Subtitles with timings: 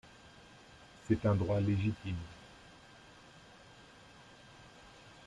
[1.07, 2.17] C’est un droit légitime.